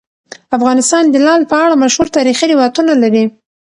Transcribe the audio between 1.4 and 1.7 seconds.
په